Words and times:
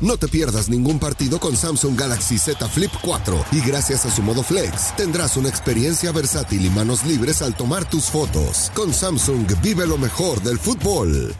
No 0.00 0.16
te 0.16 0.26
pierdas 0.26 0.68
ningún 0.68 0.98
partido 0.98 1.38
con 1.38 1.56
Samsung 1.56 1.98
Galaxy 1.98 2.36
Z 2.36 2.68
Flip 2.68 2.90
4 3.00 3.44
y 3.52 3.60
gracias 3.66 4.04
a 4.04 4.10
su 4.10 4.22
modo 4.22 4.42
flex 4.42 4.94
tendrás 4.96 5.36
una 5.36 5.48
experiencia 5.48 6.10
versátil 6.10 6.66
y 6.66 6.70
manos 6.70 7.06
libres 7.06 7.42
al 7.42 7.56
tomar 7.56 7.88
tus 7.88 8.06
fotos. 8.06 8.72
Con 8.74 8.92
Samsung 8.92 9.46
vive 9.62 9.86
lo 9.86 9.96
mejor 9.96 10.42
del 10.42 10.58
fútbol. 10.58 11.32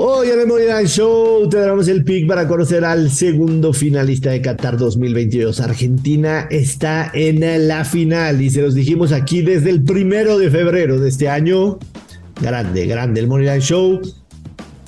Hoy 0.00 0.30
en 0.30 0.40
el 0.40 0.46
Money 0.46 0.86
Show 0.86 1.48
tendremos 1.48 1.88
el 1.88 2.04
pick 2.04 2.26
para 2.26 2.46
conocer 2.46 2.84
al 2.84 3.10
segundo 3.10 3.72
finalista 3.72 4.30
de 4.30 4.40
Qatar 4.40 4.78
2022. 4.78 5.60
Argentina 5.60 6.46
está 6.50 7.10
en 7.12 7.68
la 7.68 7.84
final 7.84 8.40
y 8.40 8.48
se 8.48 8.62
los 8.62 8.74
dijimos 8.74 9.12
aquí 9.12 9.42
desde 9.42 9.70
el 9.70 9.82
primero 9.82 10.38
de 10.38 10.50
febrero 10.50 10.98
de 10.98 11.08
este 11.08 11.28
año. 11.28 11.78
Grande, 12.40 12.86
grande 12.86 13.20
el 13.20 13.26
Money 13.26 13.60
Show. 13.60 14.00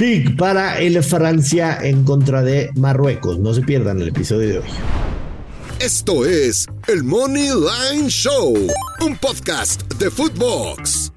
Pick 0.01 0.35
para 0.35 0.79
el 0.81 1.05
Francia 1.05 1.79
en 1.83 2.05
contra 2.05 2.43
de 2.43 2.71
Marruecos. 2.75 3.39
No 3.39 3.53
se 3.53 3.61
pierdan 3.61 4.01
el 4.01 4.09
episodio 4.09 4.49
de 4.49 4.59
hoy. 4.61 4.71
Esto 5.79 6.25
es 6.25 6.67
el 6.89 7.05
Money 7.05 7.51
Line 7.51 8.09
Show, 8.09 8.55
un 9.03 9.17
podcast 9.19 9.83
de 9.97 10.11
Footbox. 10.11 11.13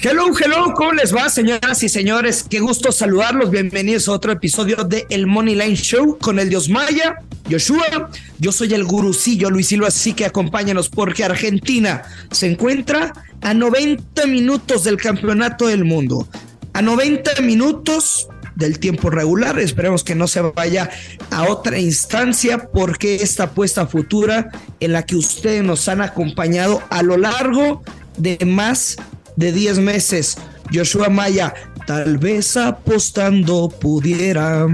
Hello, 0.00 0.26
hello, 0.36 0.74
¿cómo 0.74 0.94
les 0.94 1.14
va, 1.14 1.28
señoras 1.28 1.80
y 1.84 1.88
señores? 1.88 2.44
Qué 2.50 2.58
gusto 2.58 2.90
saludarlos. 2.90 3.50
Bienvenidos 3.50 4.08
a 4.08 4.12
otro 4.12 4.32
episodio 4.32 4.82
de 4.82 5.06
El 5.10 5.28
Money 5.28 5.54
Line 5.54 5.76
Show 5.76 6.18
con 6.18 6.40
el 6.40 6.48
Dios 6.48 6.68
Maya, 6.68 7.22
Joshua. 7.50 8.10
Yo 8.38 8.52
soy 8.52 8.74
el 8.74 8.84
gurucillo 8.84 9.50
Luis 9.50 9.68
Silva, 9.68 9.88
así 9.88 10.12
que 10.12 10.24
acompáñanos 10.26 10.88
porque 10.88 11.24
Argentina 11.24 12.02
se 12.30 12.50
encuentra 12.50 13.12
a 13.40 13.54
90 13.54 14.26
minutos 14.26 14.84
del 14.84 14.96
campeonato 14.96 15.66
del 15.66 15.84
mundo. 15.84 16.28
A 16.72 16.82
90 16.82 17.40
minutos 17.42 18.28
del 18.58 18.78
tiempo 18.78 19.08
regular. 19.08 19.58
Esperemos 19.58 20.04
que 20.04 20.14
no 20.14 20.26
se 20.26 20.40
vaya 20.40 20.90
a 21.30 21.44
otra 21.44 21.78
instancia 21.78 22.68
porque 22.70 23.16
esta 23.16 23.44
apuesta 23.44 23.86
futura 23.86 24.50
en 24.80 24.92
la 24.92 25.06
que 25.06 25.16
ustedes 25.16 25.62
nos 25.62 25.88
han 25.88 26.02
acompañado 26.02 26.82
a 26.90 27.02
lo 27.02 27.16
largo 27.16 27.82
de 28.18 28.38
más 28.44 28.96
de 29.36 29.52
10 29.52 29.78
meses. 29.78 30.36
Joshua 30.74 31.08
Maya, 31.08 31.54
tal 31.86 32.18
vez 32.18 32.56
apostando 32.56 33.68
pudiera 33.68 34.66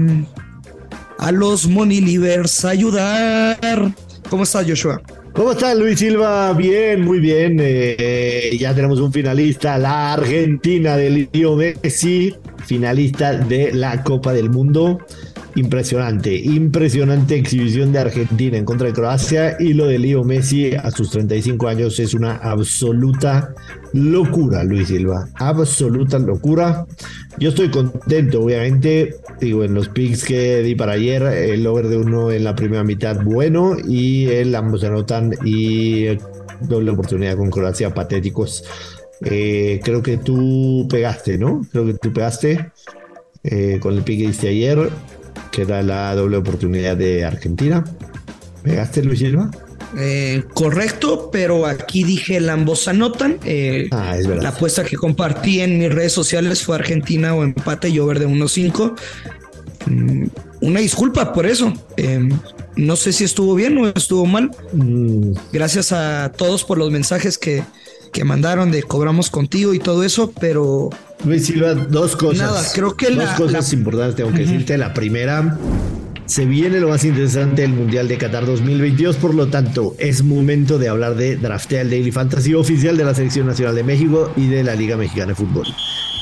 a 1.19 1.31
los 1.31 1.67
Monilivers 1.67 2.65
ayudar. 2.65 3.93
¿Cómo 4.29 4.43
estás, 4.43 4.65
Joshua? 4.67 5.01
¿Cómo 5.33 5.51
estás, 5.51 5.77
Luis 5.77 5.99
Silva? 5.99 6.53
Bien, 6.53 7.01
muy 7.01 7.19
bien. 7.19 7.57
Eh, 7.59 8.55
ya 8.57 8.73
tenemos 8.73 8.99
un 8.99 9.11
finalista, 9.11 9.77
la 9.77 10.13
Argentina 10.13 10.95
del 10.95 11.27
Leo 11.33 11.57
Messi, 11.57 12.33
finalista 12.65 13.33
de 13.33 13.73
la 13.73 14.01
Copa 14.03 14.31
del 14.31 14.49
Mundo. 14.49 14.99
Impresionante, 15.55 16.35
impresionante 16.35 17.35
exhibición 17.35 17.91
de 17.93 17.99
Argentina 17.99 18.57
en 18.57 18.65
contra 18.65 18.87
de 18.87 18.93
Croacia 18.93 19.55
y 19.59 19.73
lo 19.73 19.87
de 19.87 19.99
Leo 19.99 20.23
Messi 20.23 20.73
a 20.75 20.91
sus 20.91 21.11
35 21.11 21.67
años 21.67 21.99
es 21.99 22.13
una 22.13 22.35
absoluta 22.35 23.53
locura, 23.93 24.63
Luis 24.65 24.89
Silva, 24.89 25.27
absoluta 25.35 26.19
locura. 26.19 26.85
Yo 27.39 27.49
estoy 27.49 27.69
contento, 27.69 28.41
obviamente, 28.41 29.15
digo, 29.39 29.63
en 29.63 29.73
los 29.73 29.89
picks 29.89 30.23
que 30.23 30.61
di 30.61 30.75
para 30.75 30.93
ayer, 30.93 31.23
el 31.23 31.65
over 31.67 31.87
de 31.87 31.97
uno 31.97 32.31
en 32.31 32.43
la 32.43 32.55
primera 32.55 32.83
mitad 32.83 33.23
bueno 33.23 33.75
y 33.87 34.27
el 34.27 34.55
ambos 34.55 34.83
anotan 34.83 35.33
y 35.43 36.17
doble 36.61 36.91
oportunidad 36.91 37.37
con 37.37 37.49
Croacia 37.49 37.93
patéticos. 37.93 38.63
Eh, 39.21 39.79
creo 39.83 40.01
que 40.01 40.17
tú 40.17 40.87
pegaste, 40.89 41.37
¿no? 41.37 41.65
Creo 41.71 41.85
que 41.85 41.93
tú 41.93 42.11
pegaste 42.11 42.71
eh, 43.43 43.79
con 43.81 43.93
el 43.95 44.03
pick 44.03 44.19
que 44.19 44.27
diste 44.27 44.47
ayer 44.49 44.89
que 45.51 45.61
era 45.61 45.81
la 45.81 46.13
doble 46.15 46.37
oportunidad 46.37 46.97
de 46.97 47.23
Argentina. 47.23 47.83
¿Pegaste, 48.63 49.03
Luis 49.03 49.19
Silva? 49.19 49.49
Eh, 49.97 50.43
correcto, 50.53 51.29
pero 51.31 51.65
aquí 51.65 52.03
dije 52.03 52.37
ambos 52.49 52.87
anotan. 52.87 53.37
Eh, 53.45 53.87
ah, 53.91 54.17
es 54.17 54.27
verdad. 54.27 54.43
La 54.43 54.49
apuesta 54.49 54.83
que 54.83 54.97
compartí 54.97 55.61
en 55.61 55.77
mis 55.77 55.93
redes 55.93 56.13
sociales 56.13 56.63
fue 56.63 56.75
Argentina 56.75 57.33
o 57.33 57.43
empate 57.43 57.89
y 57.89 57.99
over 57.99 58.19
de 58.19 58.27
1-5. 58.27 58.95
Mm, 59.87 60.25
una 60.61 60.79
disculpa 60.79 61.33
por 61.33 61.45
eso. 61.45 61.73
Eh, 61.97 62.29
no 62.75 62.95
sé 62.95 63.13
si 63.13 63.23
estuvo 63.23 63.55
bien 63.55 63.77
o 63.77 63.87
estuvo 63.87 64.25
mal. 64.25 64.51
Mm. 64.73 65.31
Gracias 65.53 65.91
a 65.91 66.31
todos 66.35 66.63
por 66.63 66.77
los 66.77 66.91
mensajes 66.91 67.37
que, 67.37 67.63
que 68.11 68.23
mandaron 68.23 68.71
de 68.71 68.83
cobramos 68.83 69.29
contigo 69.29 69.73
y 69.73 69.79
todo 69.79 70.03
eso, 70.03 70.31
pero 70.39 70.89
Luis 71.23 71.45
Silva, 71.45 71.73
dos 71.73 72.15
cosas. 72.15 72.47
Nada, 72.47 72.63
creo 72.73 72.95
que 72.95 73.09
dos 73.09 73.29
cosas 73.31 73.71
importantes, 73.73 74.15
tengo 74.15 74.31
que 74.31 74.39
decirte. 74.39 74.77
La 74.77 74.93
primera, 74.93 75.57
se 76.25 76.45
viene 76.45 76.79
lo 76.79 76.89
más 76.89 77.03
interesante 77.05 77.61
del 77.61 77.73
Mundial 77.73 78.07
de 78.07 78.17
Qatar 78.17 78.45
2022, 78.45 79.17
por 79.17 79.35
lo 79.35 79.47
tanto, 79.47 79.95
es 79.99 80.23
momento 80.23 80.79
de 80.79 80.89
hablar 80.89 81.15
de 81.15 81.37
Draftea 81.37 81.81
el 81.81 81.91
Daily 81.91 82.11
Fantasy 82.11 82.55
oficial 82.55 82.97
de 82.97 83.05
la 83.05 83.13
Selección 83.13 83.45
Nacional 83.45 83.75
de 83.75 83.83
México 83.83 84.31
y 84.35 84.47
de 84.47 84.63
la 84.63 84.75
Liga 84.75 84.97
Mexicana 84.97 85.27
de 85.27 85.35
Fútbol. 85.35 85.67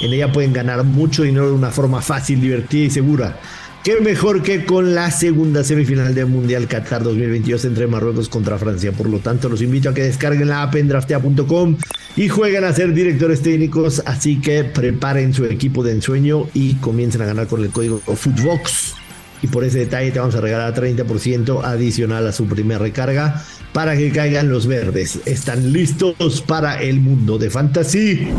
En 0.01 0.11
ella 0.11 0.31
pueden 0.31 0.51
ganar 0.51 0.83
mucho 0.83 1.23
dinero 1.23 1.47
de 1.47 1.53
una 1.53 1.71
forma 1.71 2.01
fácil, 2.01 2.41
divertida 2.41 2.85
y 2.85 2.89
segura. 2.89 3.39
Qué 3.83 3.99
mejor 4.01 4.43
que 4.43 4.65
con 4.65 4.95
la 4.95 5.11
segunda 5.11 5.63
semifinal 5.63 6.13
del 6.15 6.27
Mundial 6.27 6.67
Qatar 6.67 7.03
2022 7.03 7.65
entre 7.65 7.87
Marruecos 7.87 8.29
contra 8.29 8.57
Francia. 8.57 8.91
Por 8.91 9.09
lo 9.09 9.19
tanto, 9.19 9.49
los 9.49 9.61
invito 9.61 9.89
a 9.89 9.93
que 9.93 10.03
descarguen 10.03 10.49
la 10.49 10.63
app 10.63 10.75
en 10.75 10.87
draftea.com 10.87 11.77
y 12.15 12.29
jueguen 12.29 12.63
a 12.63 12.73
ser 12.73 12.93
directores 12.93 13.41
técnicos. 13.41 14.01
Así 14.05 14.39
que 14.39 14.63
preparen 14.63 15.33
su 15.33 15.45
equipo 15.45 15.83
de 15.83 15.91
ensueño 15.93 16.47
y 16.53 16.75
comiencen 16.75 17.21
a 17.21 17.25
ganar 17.25 17.47
con 17.47 17.61
el 17.61 17.71
código 17.71 17.99
Footbox. 17.99 19.02
Y 19.43 19.47
por 19.47 19.63
ese 19.65 19.79
detalle 19.79 20.11
te 20.11 20.19
vamos 20.19 20.35
a 20.35 20.41
regalar 20.41 20.73
30% 20.73 21.65
adicional 21.65 22.25
a 22.25 22.31
su 22.31 22.47
primera 22.47 22.79
recarga 22.79 23.43
para 23.73 23.97
que 23.97 24.09
caigan 24.09 24.47
los 24.49 24.65
verdes. 24.67 25.19
¿Están 25.25 25.73
listos 25.73 26.41
para 26.41 26.81
el 26.81 27.01
mundo 27.01 27.37
de 27.37 27.49
fantasy? 27.49 28.29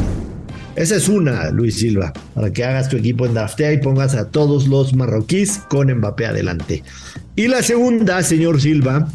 Esa 0.77 0.97
es 0.97 1.11
una, 1.11 1.51
Luis 1.51 1.77
Silva, 1.77 2.15
para 2.35 2.51
que 2.53 2.65
hagas 2.65 2.89
tu 2.89 2.97
equipo 2.97 3.27
en 3.27 3.35
Draftea 3.35 3.75
y 3.75 3.79
pongas 3.79 4.15
a 4.15 4.31
todos 4.31 4.67
los 4.67 4.95
marroquíes 4.95 5.59
con 5.69 5.95
Mbappé 5.95 6.25
adelante. 6.27 6.83
Y 7.37 7.49
la 7.49 7.63
segunda, 7.63 8.23
señor 8.23 8.63
Silva, 8.63 9.07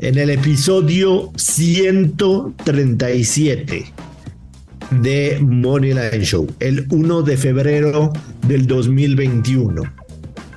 en 0.00 0.18
el 0.18 0.28
episodio 0.30 1.32
137 1.36 3.86
de 4.90 5.38
Moneyline 5.40 6.22
Show, 6.22 6.46
el 6.60 6.86
1 6.90 7.22
de 7.22 7.36
febrero 7.38 8.12
del 8.46 8.66
2021. 8.66 10.07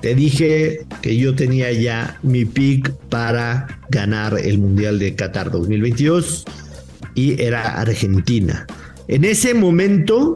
Te 0.02 0.16
dije 0.16 0.86
que 1.02 1.16
yo 1.18 1.36
tenía 1.36 1.72
ya 1.72 2.18
mi 2.24 2.44
pick 2.46 2.92
para 3.10 3.80
ganar 3.90 4.38
el 4.40 4.58
Mundial 4.58 4.98
de 4.98 5.16
Qatar 5.16 5.52
2022 5.52 6.46
y 7.14 7.40
era 7.42 7.80
Argentina. 7.80 8.66
En 9.08 9.24
ese 9.26 9.54
momento, 9.54 10.34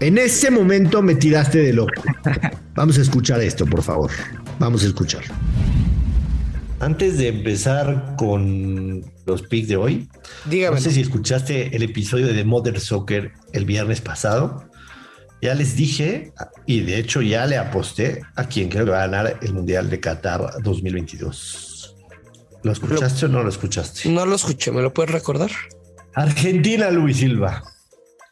en 0.00 0.18
ese 0.18 0.50
momento 0.50 1.00
me 1.00 1.14
tiraste 1.14 1.58
de 1.58 1.72
loco. 1.72 2.02
Vamos 2.74 2.98
a 2.98 3.02
escuchar 3.02 3.40
esto, 3.40 3.64
por 3.64 3.82
favor. 3.82 4.10
Vamos 4.58 4.82
a 4.84 4.86
escuchar. 4.86 5.22
Antes 6.80 7.16
de 7.16 7.28
empezar 7.28 8.16
con 8.18 9.02
los 9.24 9.42
picks 9.42 9.68
de 9.68 9.76
hoy, 9.76 10.08
Dígame. 10.44 10.76
no 10.76 10.82
sé 10.82 10.90
si 10.90 11.00
escuchaste 11.00 11.74
el 11.74 11.82
episodio 11.82 12.26
de 12.26 12.34
The 12.34 12.44
Mother 12.44 12.78
Soccer 12.80 13.32
el 13.54 13.64
viernes 13.64 14.02
pasado. 14.02 14.64
Ya 15.44 15.54
les 15.54 15.76
dije, 15.76 16.32
y 16.64 16.80
de 16.80 16.98
hecho 16.98 17.20
ya 17.20 17.44
le 17.44 17.58
aposté 17.58 18.22
a 18.34 18.44
quien 18.44 18.70
creo 18.70 18.86
que 18.86 18.92
va 18.92 19.02
a 19.02 19.06
ganar 19.06 19.38
el 19.42 19.52
Mundial 19.52 19.90
de 19.90 20.00
Qatar 20.00 20.40
2022. 20.62 21.96
¿Lo 22.62 22.72
escuchaste 22.72 23.26
o 23.26 23.28
no 23.28 23.42
lo 23.42 23.50
escuchaste? 23.50 24.08
No 24.08 24.24
lo 24.24 24.36
escuché, 24.36 24.72
¿me 24.72 24.80
lo 24.80 24.94
puedes 24.94 25.12
recordar? 25.12 25.50
Argentina, 26.14 26.90
Luis 26.90 27.18
Silva. 27.18 27.62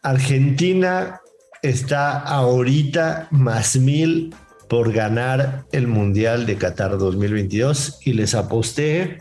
Argentina 0.02 1.20
está 1.60 2.18
ahorita 2.18 3.28
más 3.30 3.76
mil 3.76 4.34
por 4.70 4.90
ganar 4.90 5.66
el 5.70 5.88
Mundial 5.88 6.46
de 6.46 6.56
Qatar 6.56 6.96
2022 6.96 7.98
y 8.06 8.14
les 8.14 8.34
aposté 8.34 9.18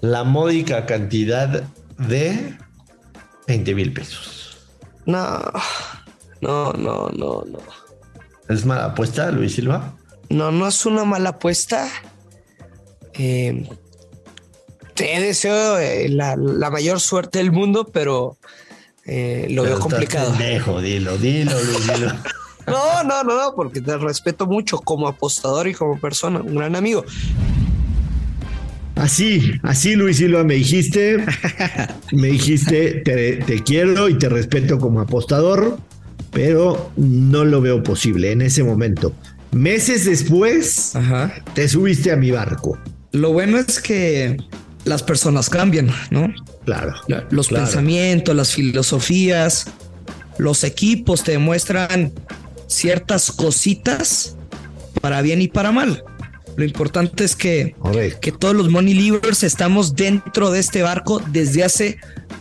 la 0.00 0.24
módica 0.24 0.86
cantidad 0.86 1.62
de 1.98 2.58
20 3.46 3.74
mil 3.76 3.92
pesos. 3.92 4.56
No, 5.06 5.40
no, 6.40 6.72
no, 6.72 7.08
no, 7.10 7.44
no. 7.46 7.58
¿Es 8.48 8.64
mala 8.64 8.86
apuesta, 8.86 9.30
Luis 9.30 9.54
Silva? 9.54 9.94
No, 10.28 10.50
no 10.50 10.68
es 10.68 10.86
una 10.86 11.04
mala 11.04 11.30
apuesta. 11.30 11.88
Eh, 13.14 13.68
te 14.94 15.20
deseo 15.20 15.78
eh, 15.78 16.08
la, 16.08 16.36
mayor 16.70 17.00
suerte 17.00 17.38
del 17.38 17.52
mundo, 17.52 17.86
pero 17.92 18.36
eh, 19.04 19.46
lo 19.50 19.62
veo 19.62 19.78
complicado. 19.78 20.30
Pendejo, 20.30 20.80
dilo, 20.80 21.16
dilo, 21.18 21.54
dilo. 21.58 22.12
no, 22.66 23.02
no, 23.04 23.22
no, 23.22 23.36
no, 23.36 23.54
porque 23.54 23.80
te 23.80 23.96
respeto 23.98 24.46
mucho 24.46 24.78
como 24.78 25.08
apostador 25.08 25.68
y 25.68 25.74
como 25.74 26.00
persona, 26.00 26.40
un 26.40 26.56
gran 26.56 26.76
amigo. 26.76 27.04
Así, 28.96 29.52
así 29.62 29.94
Luis 29.94 30.16
Silva 30.16 30.42
me 30.42 30.54
dijiste, 30.54 31.22
me 32.12 32.28
dijiste, 32.28 33.02
te, 33.04 33.36
te 33.36 33.62
quiero 33.62 34.08
y 34.08 34.16
te 34.16 34.30
respeto 34.30 34.78
como 34.78 35.00
apostador, 35.00 35.78
pero 36.36 36.92
no 36.96 37.46
lo 37.46 37.62
veo 37.62 37.82
posible 37.82 38.30
en 38.30 38.42
ese 38.42 38.62
momento. 38.62 39.14
Meses 39.52 40.04
después, 40.04 40.92
te 41.54 41.66
subiste 41.66 42.12
a 42.12 42.16
mi 42.16 42.30
barco. 42.30 42.78
Lo 43.12 43.32
bueno 43.32 43.56
es 43.56 43.80
que 43.80 44.36
las 44.84 45.02
personas 45.02 45.48
cambian, 45.48 45.90
¿no? 46.10 46.30
Claro. 46.66 46.92
Los 47.30 47.48
pensamientos, 47.48 48.36
las 48.36 48.52
filosofías, 48.52 49.68
los 50.36 50.62
equipos 50.62 51.24
te 51.24 51.32
demuestran 51.32 52.12
ciertas 52.66 53.32
cositas 53.32 54.36
para 55.00 55.22
bien 55.22 55.40
y 55.40 55.48
para 55.48 55.72
mal. 55.72 56.04
Lo 56.56 56.66
importante 56.66 57.24
es 57.24 57.34
que, 57.34 57.74
que 58.20 58.32
todos 58.32 58.54
los 58.54 58.68
money 58.68 58.92
leavers 58.92 59.42
estamos 59.42 59.94
dentro 59.94 60.50
de 60.50 60.60
este 60.60 60.82
barco 60.82 61.22
desde 61.30 61.64
hace 61.64 61.98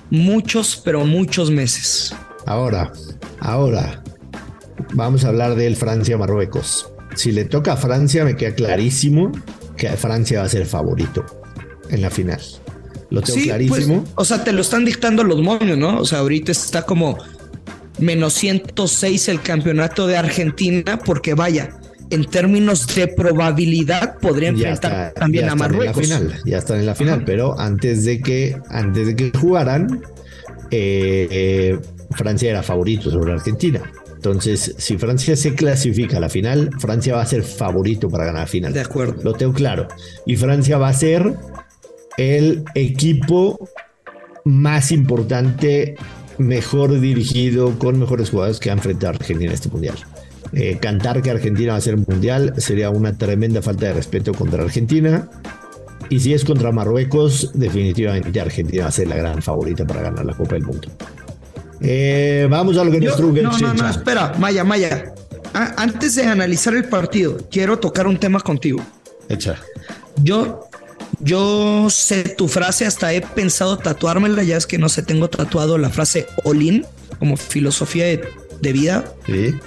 muchos, 0.09 0.81
pero 0.83 1.05
muchos 1.05 1.49
meses. 1.49 2.13
Ahora, 2.45 2.91
ahora, 3.45 4.03
vamos 4.93 5.23
a 5.23 5.29
hablar 5.29 5.55
del 5.55 5.75
Francia-Marruecos. 5.75 6.89
Si 7.15 7.31
le 7.31 7.45
toca 7.45 7.73
a 7.73 7.77
Francia, 7.77 8.25
me 8.25 8.35
queda 8.35 8.55
clarísimo 8.55 9.31
que 9.77 9.89
Francia 9.89 10.39
va 10.39 10.45
a 10.45 10.49
ser 10.49 10.65
favorito 10.65 11.25
en 11.89 12.01
la 12.01 12.09
final. 12.09 12.39
Lo 13.09 13.21
tengo 13.21 13.35
pues, 13.35 13.45
clarísimo. 13.45 14.03
o 14.15 14.25
sea, 14.25 14.43
te 14.43 14.51
lo 14.51 14.61
están 14.61 14.83
dictando 14.83 15.23
los 15.23 15.41
momios, 15.41 15.77
¿no? 15.77 15.99
O 15.99 16.05
sea, 16.05 16.19
ahorita 16.19 16.51
está 16.51 16.81
como 16.81 17.17
menos 17.99 18.33
106 18.33 19.29
el 19.29 19.41
campeonato 19.41 20.07
de 20.07 20.17
Argentina, 20.17 20.99
porque 20.99 21.33
vaya, 21.35 21.69
en 22.09 22.25
términos 22.25 22.87
de 22.95 23.07
probabilidad 23.07 24.17
podría 24.19 24.49
enfrentar 24.49 25.13
también 25.13 25.49
a 25.49 25.55
Marruecos. 25.55 26.03
En 26.03 26.09
la 26.09 26.17
final, 26.17 26.41
ya 26.45 26.57
están 26.57 26.79
en 26.79 26.85
la 26.87 26.95
final, 26.95 27.23
pero 27.25 27.57
antes 27.59 28.03
de 28.03 28.19
que, 28.21 28.57
antes 28.69 29.07
de 29.07 29.15
que 29.15 29.31
jugaran, 29.37 30.01
eh, 30.71 31.27
eh, 31.29 31.79
Francia 32.15 32.49
era 32.49 32.63
favorito 32.63 33.11
sobre 33.11 33.33
Argentina. 33.33 33.81
Entonces, 34.15 34.73
si 34.77 34.97
Francia 34.97 35.35
se 35.35 35.53
clasifica 35.53 36.17
a 36.17 36.19
la 36.19 36.29
final, 36.29 36.71
Francia 36.79 37.15
va 37.15 37.21
a 37.21 37.25
ser 37.25 37.43
favorito 37.43 38.09
para 38.09 38.25
ganar 38.25 38.41
la 38.41 38.47
final. 38.47 38.73
De 38.73 38.81
acuerdo. 38.81 39.21
Lo 39.23 39.33
tengo 39.33 39.53
claro. 39.53 39.87
Y 40.25 40.35
Francia 40.35 40.77
va 40.77 40.87
a 40.87 40.93
ser 40.93 41.35
el 42.17 42.63
equipo 42.73 43.69
más 44.43 44.91
importante, 44.91 45.95
mejor 46.37 46.99
dirigido, 46.99 47.77
con 47.77 47.99
mejores 47.99 48.29
jugadores 48.29 48.59
que 48.59 48.69
ha 48.69 48.73
enfrentado 48.73 49.13
a 49.13 49.15
Argentina 49.17 49.49
en 49.49 49.55
este 49.55 49.69
mundial. 49.69 49.95
Eh, 50.53 50.77
cantar 50.79 51.21
que 51.21 51.31
Argentina 51.31 51.73
va 51.73 51.77
a 51.77 51.81
ser 51.81 51.97
mundial 51.97 52.53
sería 52.57 52.89
una 52.89 53.17
tremenda 53.17 53.61
falta 53.61 53.87
de 53.87 53.93
respeto 53.93 54.33
contra 54.33 54.63
Argentina. 54.63 55.29
Y 56.09 56.19
si 56.19 56.33
es 56.33 56.45
contra 56.45 56.71
Marruecos, 56.71 57.51
definitivamente 57.53 58.39
Argentina 58.39 58.83
va 58.83 58.89
a 58.89 58.91
ser 58.91 59.07
la 59.07 59.17
gran 59.17 59.41
favorita 59.41 59.85
para 59.85 60.01
ganar 60.01 60.25
la 60.25 60.33
Copa 60.33 60.55
del 60.55 60.63
Mundo. 60.63 60.87
Eh, 61.81 62.47
vamos 62.49 62.77
a 62.77 62.83
lo 62.83 62.91
que 62.91 62.99
nos 63.01 63.19
No, 63.19 63.57
no, 63.57 63.73
no, 63.73 63.89
espera, 63.89 64.33
Maya, 64.37 64.63
Maya. 64.63 65.13
antes 65.53 66.15
de 66.15 66.25
analizar 66.25 66.73
el 66.75 66.85
partido, 66.85 67.37
quiero 67.51 67.79
tocar 67.79 68.07
un 68.07 68.17
tema 68.17 68.39
contigo. 68.39 68.81
Echa. 69.29 69.55
Yo 70.23 70.69
yo 71.19 71.89
sé 71.89 72.23
tu 72.23 72.47
frase, 72.47 72.85
hasta 72.85 73.13
he 73.13 73.21
pensado 73.21 73.77
tatuármela, 73.77 74.43
ya 74.43 74.57
es 74.57 74.67
que 74.67 74.77
no 74.77 74.89
sé, 74.89 75.01
tengo 75.01 75.29
tatuado 75.29 75.77
la 75.77 75.89
frase 75.89 76.27
Olin 76.43 76.85
como 77.19 77.37
filosofía 77.37 78.05
de, 78.05 78.73
vida. 78.73 79.05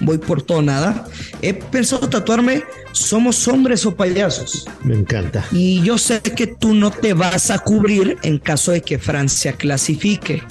Voy 0.01 0.19
por 0.19 0.43
todo 0.43 0.61
nada. 0.61 1.07
He 1.41 1.55
pensado 1.55 2.09
tatuarme 2.09 2.65
somos 2.93 3.47
hombres 3.47 3.87
o 3.87 3.95
payasos. 3.95 4.67
Me 4.83 4.95
encanta. 4.95 5.45
Y 5.53 5.83
yo 5.83 5.99
sé 5.99 6.21
que 6.21 6.49
tú 6.49 6.75
no 6.75 6.91
te 6.91 7.15
vas 7.15 7.51
a 7.51 7.61
cubrir 7.61 8.17
en 8.23 8.39
caso 8.39 8.73
de 8.73 8.83
que 8.83 8.99
Francia 8.99 9.53
clasifique. 9.53 10.43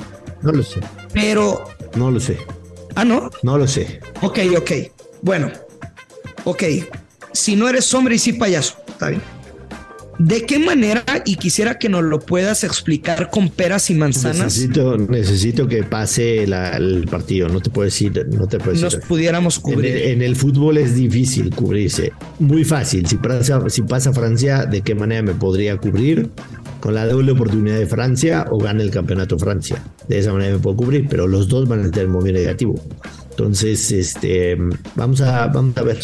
No 0.41 0.51
lo 0.51 0.63
sé. 0.63 0.79
Pero... 1.13 1.63
No 1.95 2.11
lo 2.11 2.19
sé. 2.19 2.37
Ah, 2.95 3.05
no. 3.05 3.29
No 3.43 3.57
lo 3.57 3.67
sé. 3.67 3.99
Ok, 4.21 4.39
ok. 4.57 4.71
Bueno. 5.21 5.51
Ok. 6.43 6.63
Si 7.33 7.55
no 7.55 7.69
eres 7.69 7.93
hombre 7.93 8.15
y 8.15 8.19
sí 8.19 8.33
payaso. 8.33 8.77
Está 8.87 9.09
bien. 9.09 9.21
¿De 10.19 10.47
qué 10.47 10.57
manera? 10.57 11.03
Y 11.25 11.35
quisiera 11.35 11.77
que 11.77 11.89
nos 11.89 12.03
lo 12.03 12.19
puedas 12.19 12.63
explicar 12.63 13.29
con 13.29 13.49
peras 13.49 13.91
y 13.91 13.93
manzanas. 13.93 14.45
Necesito, 14.45 14.97
necesito 14.97 15.67
que 15.67 15.83
pase 15.83 16.43
el 16.43 17.05
partido. 17.09 17.47
No 17.49 17.61
te 17.61 17.69
puedo 17.69 17.85
decir, 17.85 18.25
no 18.31 18.47
te 18.47 18.57
puedo 18.57 18.71
decir. 18.71 18.85
Nos 18.85 18.95
pudiéramos 18.95 19.59
cubrir. 19.59 19.95
En 19.95 20.23
el, 20.23 20.35
fútbol 20.35 20.77
es 20.77 20.95
difícil 20.95 21.53
cubrirse. 21.53 22.13
Muy 22.39 22.63
fácil. 22.63 23.05
Si 23.05 23.17
pasa, 23.17 23.69
si 23.69 23.83
pasa 23.83 24.11
Francia, 24.11 24.65
¿de 24.65 24.81
qué 24.81 24.95
manera 24.95 25.21
me 25.21 25.35
podría 25.35 25.77
cubrir? 25.77 26.31
Con 26.87 26.95
la 26.95 27.05
doble 27.05 27.33
oportunidad 27.33 27.79
de 27.79 27.85
Francia 27.85 28.45
o 28.49 28.57
gana 28.59 28.81
el 28.81 28.91
campeonato 28.91 29.37
Francia. 29.37 29.83
De 30.07 30.19
esa 30.19 30.31
manera 30.31 30.53
me 30.53 30.59
puedo 30.59 30.77
cubrir, 30.77 31.05
pero 31.09 31.27
los 31.27 31.49
dos 31.49 31.67
van 31.67 31.83
a 31.83 31.91
tener 31.91 32.07
muy 32.07 32.31
negativo. 32.31 32.75
Entonces, 33.31 33.91
este, 33.91 34.57
vamos 34.95 35.19
a, 35.19 35.47
vamos 35.47 35.77
a 35.77 35.83
ver. 35.83 35.99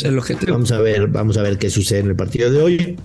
Vamos 0.49 0.73
a 0.73 0.79
ver, 0.79 1.07
vamos 1.07 1.37
a 1.37 1.41
ver 1.41 1.57
qué 1.57 1.69
sucede 1.69 1.99
en 1.99 2.07
el 2.07 2.17
partido 2.17 2.51
de 2.51 2.61
hoy. 2.61 2.99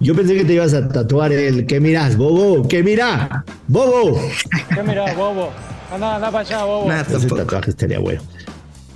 Yo 0.00 0.16
pensé 0.16 0.34
que 0.34 0.44
te 0.44 0.54
ibas 0.54 0.74
a 0.74 0.88
tatuar 0.88 1.30
el 1.30 1.66
¿qué 1.66 1.78
mirás, 1.78 2.16
bobo? 2.16 2.66
¿Qué 2.66 2.82
mirá? 2.82 3.44
¡Bobo! 3.68 4.20
¿Qué 4.74 4.82
mirás, 4.82 5.16
bobo? 5.16 5.50
Anda, 5.92 6.16
anda 6.16 6.32
para 6.32 6.40
allá, 6.40 6.64
bobo. 6.64 6.90
Ese 6.90 7.28
tatuaje 7.28 7.70
estaría 7.70 8.00
bueno. 8.00 8.22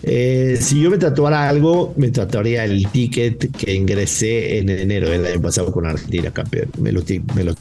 Eh, 0.06 0.59
si 0.61 0.83
yo 0.83 0.91
me 0.91 0.99
tatuara 0.99 1.49
algo, 1.49 1.95
me 1.97 2.11
tatuaría 2.11 2.65
el 2.65 2.87
ticket 2.89 3.51
que 3.56 3.75
ingresé 3.75 4.59
en 4.59 4.69
enero 4.69 5.09
del 5.09 5.25
año 5.25 5.41
pasado 5.41 5.73
con 5.73 5.87
Argentina, 5.87 6.31
campeón. 6.31 6.69
Me 6.79 6.93
lo, 6.93 7.03
me 7.35 7.45
lo 7.45 7.55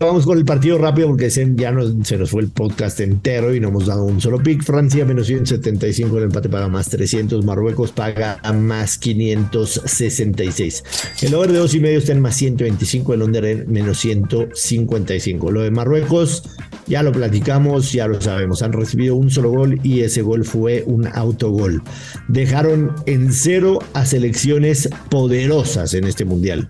Vamos 0.00 0.26
con 0.26 0.36
el 0.36 0.44
partido 0.44 0.78
rápido 0.78 1.08
porque 1.08 1.30
ya 1.30 1.72
se 2.02 2.18
nos 2.18 2.30
fue 2.30 2.42
el 2.42 2.48
podcast 2.48 2.98
entero 3.00 3.54
y 3.54 3.60
no 3.60 3.68
hemos 3.68 3.86
dado 3.86 4.04
un 4.04 4.20
solo 4.20 4.42
pick. 4.42 4.64
Francia 4.64 5.04
menos 5.04 5.28
175, 5.28 6.18
el 6.18 6.24
empate 6.24 6.48
paga 6.48 6.68
más 6.68 6.88
300. 6.88 7.44
Marruecos 7.44 7.92
paga 7.92 8.40
más 8.52 8.98
566. 8.98 10.84
El 11.22 11.34
over 11.34 11.52
de 11.52 11.58
dos 11.58 11.74
y 11.74 11.80
medio 11.80 11.98
está 11.98 12.12
en 12.12 12.20
más 12.20 12.34
125, 12.36 13.14
el 13.14 13.22
under 13.22 13.44
en 13.44 13.70
menos 13.70 13.98
155. 13.98 15.52
Lo 15.52 15.62
de 15.62 15.70
Marruecos 15.70 16.42
ya 16.86 17.04
lo 17.04 17.12
platicamos, 17.12 17.92
ya 17.92 18.08
lo 18.08 18.20
sabemos. 18.20 18.62
Han 18.62 18.72
recibido 18.72 19.14
un 19.14 19.30
solo 19.30 19.50
gol 19.50 19.78
y 19.84 20.00
ese 20.00 20.22
gol 20.22 20.44
fue 20.44 20.82
un 20.86 21.06
autogol. 21.06 21.82
Dejaron 22.26 22.92
en 23.06 23.32
cero 23.32 23.78
a 23.92 24.04
selecciones 24.04 24.88
poderosas 25.10 25.94
en 25.94 26.04
este 26.04 26.24
mundial. 26.24 26.68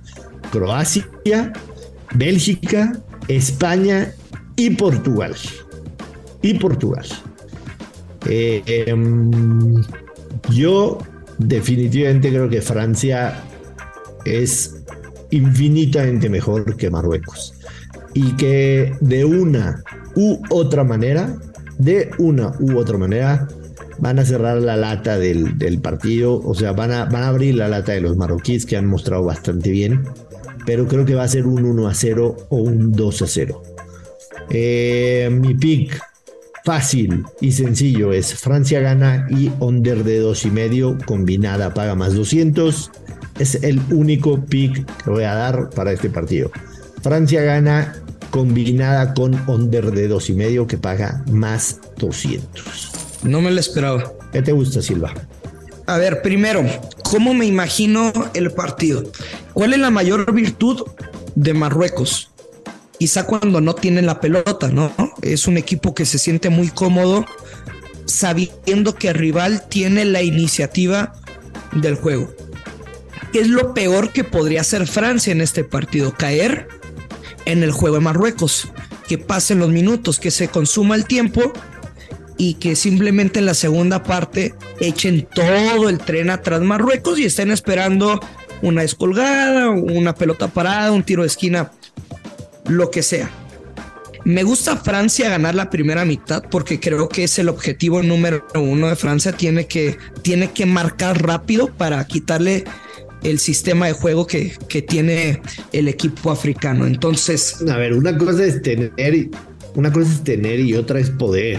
Croacia, 0.51 1.53
Bélgica, 2.15 2.93
España 3.29 4.13
y 4.57 4.71
Portugal. 4.71 5.35
Y 6.43 6.55
Portugal. 6.55 7.07
Eh, 8.29 8.63
em, 8.67 9.83
yo 10.51 10.99
definitivamente 11.39 12.29
creo 12.29 12.49
que 12.49 12.61
Francia 12.61 13.43
es 14.25 14.77
infinitamente 15.31 16.29
mejor 16.29 16.77
que 16.77 16.91
Marruecos. 16.91 17.55
Y 18.15 18.33
que 18.33 18.93
de 19.01 19.25
una 19.25 19.83
u 20.17 20.41
otra 20.51 20.85
manera, 20.85 21.37
de 21.79 22.11
una 22.19 22.53
u 22.59 22.77
otra 22.77 22.99
manera, 22.99 23.49
van 23.99 24.19
a 24.19 24.25
cerrar 24.25 24.59
la 24.59 24.77
lata 24.77 25.19
del, 25.19 25.81
partido. 25.81 26.41
O 26.41 26.55
sea, 26.55 26.73
van 26.73 26.91
a, 26.91 27.05
van 27.05 27.23
a 27.23 27.29
abrir 27.29 27.55
la 27.55 27.69
lata 27.69 27.93
de 27.93 28.01
los 28.01 28.17
marroquíes 28.17 28.67
que 28.67 28.77
han 28.77 28.87
mostrado 28.87 29.25
bastante 29.25 29.71
bien 29.71 30.03
pero 30.71 30.87
creo 30.87 31.05
que 31.05 31.17
va 31.17 31.25
a 31.25 31.29
ser 31.29 31.49
un 31.49 31.65
1 31.65 31.89
a 31.89 31.95
0 31.95 32.47
o 32.49 32.57
un 32.59 32.93
2 32.93 33.23
a 33.23 33.27
0. 33.27 33.63
Eh, 34.51 35.29
mi 35.33 35.55
pick 35.55 36.01
fácil 36.65 37.25
y 37.41 37.51
sencillo 37.51 38.13
es 38.13 38.35
Francia 38.35 38.79
gana 38.79 39.27
y 39.31 39.51
under 39.59 40.05
de 40.05 40.21
2 40.21 40.45
y 40.45 40.51
medio 40.53 40.97
combinada 41.07 41.75
paga 41.75 41.97
más 41.97 42.15
200. 42.15 42.89
Es 43.41 43.57
el 43.65 43.81
único 43.91 44.45
pick 44.45 44.87
que 45.03 45.11
voy 45.11 45.25
a 45.25 45.35
dar 45.35 45.71
para 45.71 45.91
este 45.91 46.09
partido. 46.09 46.53
Francia 47.03 47.43
gana 47.43 47.97
combinada 48.31 49.13
con 49.13 49.35
under 49.49 49.91
de 49.91 50.07
2 50.07 50.31
y 50.31 50.35
medio 50.35 50.69
que 50.69 50.79
paga 50.79 51.25
más 51.33 51.81
200. 51.99 52.93
No 53.25 53.41
me 53.41 53.51
lo 53.51 53.59
esperaba. 53.59 54.13
¿Qué 54.31 54.41
te 54.41 54.53
gusta, 54.53 54.81
Silva? 54.83 55.13
A 55.87 55.99
ver, 55.99 56.23
primero, 56.23 56.65
¿cómo 57.03 57.35
me 57.35 57.45
imagino 57.47 58.13
el 58.35 58.53
partido? 58.53 59.03
¿Cuál 59.61 59.75
es 59.75 59.79
la 59.79 59.91
mayor 59.91 60.33
virtud 60.33 60.87
de 61.35 61.53
Marruecos? 61.53 62.31
Quizá 62.99 63.27
cuando 63.27 63.61
no 63.61 63.75
tienen 63.75 64.07
la 64.07 64.19
pelota, 64.19 64.69
¿no? 64.69 64.91
Es 65.21 65.47
un 65.47 65.59
equipo 65.59 65.95
que 65.95 66.07
se 66.07 66.19
siente 66.19 66.49
muy 66.49 66.69
cómodo 66.69 67.27
sabiendo 68.07 68.95
que 68.95 69.09
el 69.09 69.17
rival 69.17 69.69
tiene 69.69 70.07
la 70.07 70.23
iniciativa 70.23 71.13
del 71.73 71.97
juego. 71.97 72.35
¿Qué 73.35 73.41
es 73.41 73.49
lo 73.49 73.75
peor 73.75 74.15
que 74.15 74.25
podría 74.25 74.63
hacer 74.63 74.87
Francia 74.87 75.31
en 75.31 75.43
este 75.43 75.63
partido? 75.63 76.15
Caer 76.15 76.67
en 77.45 77.63
el 77.63 77.73
juego 77.73 77.97
de 77.97 78.03
Marruecos, 78.03 78.69
que 79.07 79.19
pasen 79.19 79.59
los 79.59 79.69
minutos, 79.69 80.19
que 80.19 80.31
se 80.31 80.49
consuma 80.49 80.95
el 80.95 81.05
tiempo 81.05 81.53
y 82.39 82.55
que 82.55 82.77
simplemente 82.77 83.41
en 83.41 83.45
la 83.45 83.53
segunda 83.53 84.05
parte 84.05 84.55
echen 84.81 85.29
todo 85.35 85.91
el 85.91 85.99
tren 85.99 86.31
atrás 86.31 86.63
Marruecos 86.63 87.19
y 87.19 87.27
estén 87.27 87.51
esperando 87.51 88.21
una 88.63 88.83
descolgada, 88.83 89.71
una 89.71 90.15
pelota 90.15 90.49
parada, 90.49 90.93
un 90.93 91.03
tiro 91.03 91.23
de 91.23 91.29
esquina, 91.29 91.73
lo 92.67 92.91
que 92.91 93.03
sea. 93.03 93.31
Me 94.25 94.43
gusta 94.43 94.77
Francia 94.77 95.31
ganar 95.31 95.55
la 95.55 95.71
primera 95.71 96.05
mitad 96.05 96.43
porque 96.51 96.79
creo 96.79 97.09
que 97.09 97.25
es 97.25 97.39
el 97.39 97.49
objetivo 97.49 98.03
número 98.03 98.47
uno 98.55 98.89
de 98.89 98.97
Francia. 98.97 99.33
Tiene 99.33 99.67
que, 99.67 99.97
tiene 100.23 100.51
que 100.51 100.67
marcar 100.67 101.23
rápido 101.23 101.69
para 101.69 102.05
quitarle 102.07 102.65
el 103.23 103.39
sistema 103.39 103.87
de 103.87 103.93
juego 103.93 104.27
que, 104.27 104.53
que 104.69 104.83
tiene 104.83 105.41
el 105.73 105.89
equipo 105.89 106.31
africano. 106.31 106.87
Entonces. 106.87 107.65
A 107.69 107.77
ver, 107.79 107.95
una 107.95 108.17
cosa 108.17 108.45
es 108.45 108.61
tener, 108.61 108.93
una 109.75 109.93
cosa 109.93 110.13
es 110.13 110.23
tener 110.23 110.61
y 110.61 110.75
otra 110.75 111.01
es 111.01 111.11
poder. 111.11 111.59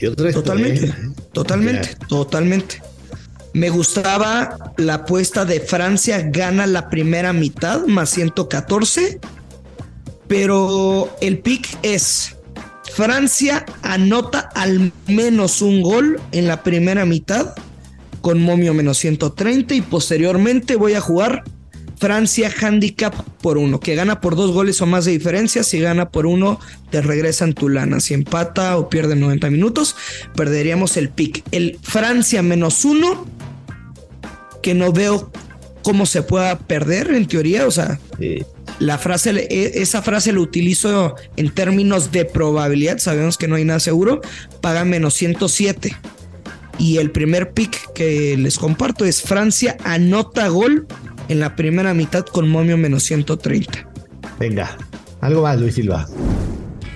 Y 0.00 0.06
otra 0.06 0.28
es 0.28 0.34
totalmente, 0.34 0.94
totalmente, 1.32 1.96
totalmente. 2.08 2.82
Me 3.54 3.70
gustaba 3.70 4.72
la 4.76 4.94
apuesta 4.94 5.44
de 5.44 5.60
Francia 5.60 6.22
gana 6.30 6.66
la 6.66 6.90
primera 6.90 7.32
mitad 7.32 7.86
más 7.86 8.10
114, 8.10 9.20
pero 10.26 11.10
el 11.20 11.38
pick 11.38 11.66
es 11.82 12.36
Francia 12.92 13.64
anota 13.82 14.50
al 14.54 14.92
menos 15.06 15.62
un 15.62 15.82
gol 15.82 16.20
en 16.32 16.46
la 16.46 16.62
primera 16.62 17.04
mitad 17.04 17.54
con 18.20 18.42
momio 18.42 18.74
menos 18.74 18.98
130 18.98 19.74
y 19.74 19.80
posteriormente 19.82 20.76
voy 20.76 20.94
a 20.94 21.00
jugar 21.00 21.44
Francia 21.98 22.52
handicap 22.60 23.14
por 23.40 23.58
uno, 23.58 23.80
que 23.80 23.94
gana 23.94 24.20
por 24.20 24.36
dos 24.36 24.52
goles 24.52 24.80
o 24.80 24.86
más 24.86 25.04
de 25.04 25.12
diferencia. 25.12 25.64
Si 25.64 25.80
gana 25.80 26.10
por 26.10 26.26
uno, 26.26 26.60
te 26.90 27.00
regresan 27.00 27.54
tu 27.54 27.68
lana. 27.68 28.00
Si 28.00 28.14
empata 28.14 28.76
o 28.78 28.88
pierde 28.88 29.16
90 29.16 29.50
minutos, 29.50 29.96
perderíamos 30.36 30.96
el 30.96 31.08
pick. 31.08 31.42
El 31.50 31.78
Francia 31.82 32.42
menos 32.42 32.84
uno 32.84 33.26
que 34.62 34.74
no 34.74 34.92
veo 34.92 35.30
cómo 35.82 36.06
se 36.06 36.22
pueda 36.22 36.58
perder 36.58 37.10
en 37.12 37.26
teoría, 37.26 37.66
o 37.66 37.70
sea, 37.70 37.98
la 38.78 38.98
frase, 38.98 39.30
e, 39.30 39.80
esa 39.80 40.02
frase 40.02 40.32
la 40.32 40.40
utilizo 40.40 41.14
en 41.36 41.50
términos 41.50 42.12
de 42.12 42.24
probabilidad, 42.24 42.98
sabemos 42.98 43.38
que 43.38 43.48
no 43.48 43.56
hay 43.56 43.64
nada 43.64 43.80
seguro, 43.80 44.20
paga 44.60 44.84
menos 44.84 45.14
107. 45.14 45.96
Y 46.78 46.98
el 46.98 47.10
primer 47.10 47.52
pick 47.52 47.92
que 47.92 48.36
les 48.36 48.58
comparto 48.58 49.04
es 49.04 49.22
Francia 49.22 49.76
anota 49.82 50.46
gol 50.48 50.86
en 51.28 51.40
la 51.40 51.56
primera 51.56 51.92
mitad 51.94 52.24
con 52.24 52.48
momio 52.48 52.76
menos 52.76 53.02
130. 53.04 53.88
Venga, 54.38 54.76
algo 55.20 55.42
más, 55.42 55.58
Luis 55.58 55.74
Silva. 55.74 56.06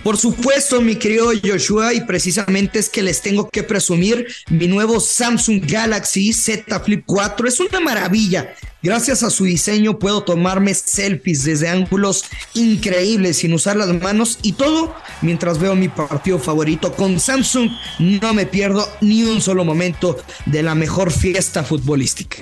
Por 0.02 0.16
supuesto, 0.16 0.80
mi 0.80 0.96
querido 0.96 1.30
Joshua, 1.44 1.94
y 1.94 2.00
precisamente 2.00 2.80
es 2.80 2.88
que 2.88 3.02
les 3.02 3.22
tengo 3.22 3.48
que 3.48 3.62
presumir 3.62 4.26
mi 4.50 4.66
nuevo 4.66 4.98
Samsung 4.98 5.64
Galaxy 5.64 6.32
Z 6.32 6.80
Flip 6.80 7.04
4. 7.06 7.46
Es 7.46 7.60
una 7.60 7.78
maravilla. 7.78 8.52
Gracias 8.82 9.22
a 9.22 9.30
su 9.30 9.44
diseño 9.44 10.00
puedo 10.00 10.24
tomarme 10.24 10.74
selfies 10.74 11.44
desde 11.44 11.68
ángulos 11.68 12.24
increíbles 12.54 13.36
sin 13.36 13.52
usar 13.52 13.76
las 13.76 13.94
manos 14.02 14.40
y 14.42 14.54
todo 14.54 14.92
mientras 15.20 15.60
veo 15.60 15.76
mi 15.76 15.88
partido 15.88 16.40
favorito. 16.40 16.92
Con 16.92 17.20
Samsung 17.20 17.70
no 18.00 18.34
me 18.34 18.44
pierdo 18.44 18.88
ni 19.00 19.22
un 19.22 19.40
solo 19.40 19.64
momento 19.64 20.18
de 20.46 20.64
la 20.64 20.74
mejor 20.74 21.12
fiesta 21.12 21.62
futbolística. 21.62 22.38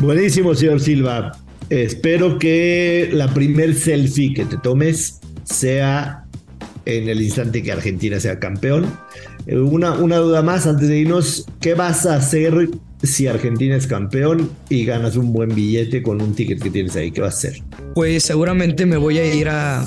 Buenísimo, 0.00 0.54
señor 0.54 0.80
Silva. 0.80 1.32
Espero 1.70 2.38
que 2.38 3.08
la 3.10 3.32
primer 3.32 3.74
selfie 3.74 4.34
que 4.34 4.44
te 4.44 4.58
tomes 4.58 5.18
sea 5.44 6.25
en 6.86 7.08
el 7.08 7.20
instante 7.20 7.62
que 7.62 7.72
Argentina 7.72 8.18
sea 8.18 8.38
campeón. 8.38 8.86
Eh, 9.46 9.58
una, 9.58 9.92
una 9.92 10.16
duda 10.16 10.42
más 10.42 10.66
antes 10.66 10.88
de 10.88 10.98
irnos, 10.98 11.46
¿qué 11.60 11.74
vas 11.74 12.06
a 12.06 12.16
hacer 12.16 12.70
si 13.02 13.26
Argentina 13.26 13.76
es 13.76 13.86
campeón 13.86 14.50
y 14.68 14.84
ganas 14.84 15.16
un 15.16 15.32
buen 15.32 15.54
billete 15.54 16.02
con 16.02 16.22
un 16.22 16.34
ticket 16.34 16.62
que 16.62 16.70
tienes 16.70 16.96
ahí? 16.96 17.10
¿Qué 17.10 17.20
vas 17.20 17.34
a 17.34 17.38
hacer? 17.38 17.62
Pues 17.94 18.22
seguramente 18.22 18.86
me 18.86 18.96
voy 18.96 19.18
a 19.18 19.34
ir 19.34 19.48
a, 19.48 19.86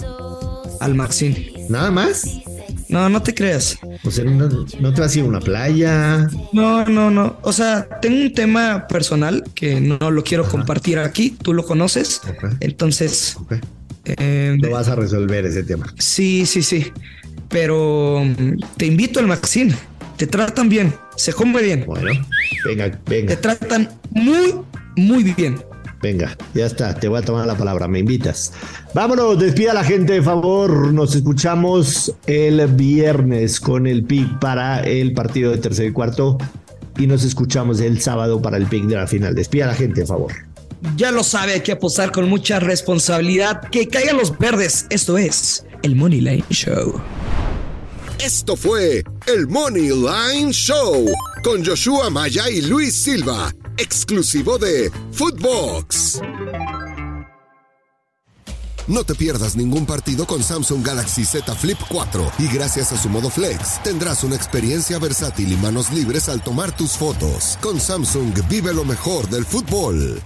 al 0.79 0.93
Maxine. 0.93 1.53
¿Nada 1.69 1.89
más? 1.89 2.41
No, 2.89 3.07
no 3.07 3.21
te 3.21 3.35
creas. 3.35 3.77
O 4.03 4.09
sea, 4.09 4.25
no, 4.25 4.49
te 4.49 5.01
vas 5.01 5.15
a 5.15 5.19
ir 5.19 5.23
a 5.23 5.27
una 5.27 5.39
playa. 5.39 6.27
No, 6.51 6.85
no, 6.85 7.11
no. 7.11 7.37
O 7.43 7.53
sea, 7.53 7.87
tengo 8.01 8.23
un 8.23 8.33
tema 8.33 8.87
personal 8.87 9.43
que 9.53 9.79
no 9.79 10.09
lo 10.09 10.23
quiero 10.23 10.43
compartir 10.47 10.97
aquí. 10.97 11.29
Tú 11.29 11.53
lo 11.53 11.63
conoces. 11.63 12.19
Entonces, 12.59 13.37
eh, 14.17 14.57
no 14.59 14.71
vas 14.71 14.87
a 14.87 14.95
resolver 14.95 15.45
ese 15.45 15.63
tema. 15.63 15.93
Sí, 15.97 16.45
sí, 16.45 16.61
sí. 16.63 16.91
Pero 17.49 18.23
mm, 18.23 18.59
te 18.77 18.85
invito 18.85 19.19
al 19.19 19.27
Maxine. 19.27 19.75
Te 20.17 20.27
tratan 20.27 20.69
bien. 20.69 20.93
Se 21.15 21.33
come 21.33 21.61
bien. 21.61 21.83
Bueno, 21.85 22.11
venga, 22.65 22.99
venga. 23.07 23.35
Te 23.35 23.37
tratan 23.37 23.89
muy, 24.11 24.53
muy 24.95 25.23
bien. 25.23 25.57
Venga, 26.01 26.37
ya 26.53 26.65
está, 26.65 26.95
te 26.95 27.09
voy 27.09 27.19
a 27.19 27.21
tomar 27.21 27.45
la 27.45 27.57
palabra, 27.57 27.87
me 27.87 27.99
invitas. 27.99 28.53
Vámonos, 28.93 29.37
despida 29.37 29.71
a 29.71 29.73
la 29.73 29.83
gente, 29.83 30.13
de 30.13 30.21
favor. 30.21 30.93
Nos 30.93 31.13
escuchamos 31.13 32.15
el 32.25 32.65
viernes 32.67 33.59
con 33.59 33.85
el 33.85 34.03
pick 34.03 34.39
para 34.39 34.79
el 34.81 35.13
partido 35.13 35.51
de 35.51 35.57
tercer 35.57 35.87
y 35.87 35.91
cuarto. 35.91 36.37
Y 36.97 37.07
nos 37.07 37.25
escuchamos 37.25 37.81
el 37.81 37.99
sábado 37.99 38.41
para 38.41 38.55
el 38.57 38.65
pick 38.65 38.85
de 38.85 38.95
la 38.95 39.07
final. 39.07 39.35
Despida 39.35 39.65
a 39.65 39.67
la 39.67 39.75
gente, 39.75 40.01
de 40.01 40.07
favor. 40.07 40.31
Ya 40.95 41.11
lo 41.11 41.23
sabe, 41.23 41.53
hay 41.53 41.61
que 41.61 41.73
apostar 41.73 42.11
con 42.11 42.29
mucha 42.29 42.59
responsabilidad. 42.59 43.61
Que 43.69 43.87
caigan 43.87 44.17
los 44.17 44.37
verdes. 44.37 44.85
Esto 44.89 45.17
es 45.17 45.65
el 45.83 45.95
Money 45.95 46.21
Line 46.21 46.45
Show. 46.49 47.01
Esto 48.19 48.57
fue 48.57 49.03
el 49.27 49.47
Money 49.47 49.89
Line 49.89 50.51
Show 50.51 51.05
con 51.43 51.65
Joshua 51.65 52.09
Maya 52.09 52.49
y 52.49 52.61
Luis 52.61 53.01
Silva, 53.01 53.53
exclusivo 53.77 54.57
de 54.57 54.91
Footbox. 55.13 56.19
No 58.87 59.03
te 59.03 59.13
pierdas 59.13 59.55
ningún 59.55 59.85
partido 59.85 60.25
con 60.25 60.43
Samsung 60.43 60.85
Galaxy 60.85 61.23
Z 61.23 61.53
Flip 61.55 61.77
4 61.89 62.31
y 62.39 62.47
gracias 62.47 62.91
a 62.91 62.97
su 62.97 63.07
modo 63.07 63.29
flex 63.29 63.81
tendrás 63.83 64.23
una 64.23 64.35
experiencia 64.35 64.97
versátil 64.97 65.53
y 65.53 65.55
manos 65.57 65.91
libres 65.91 66.27
al 66.27 66.43
tomar 66.43 66.75
tus 66.75 66.93
fotos. 66.93 67.57
Con 67.61 67.79
Samsung 67.79 68.33
vive 68.49 68.73
lo 68.73 68.83
mejor 68.83 69.29
del 69.29 69.45
fútbol. 69.45 70.19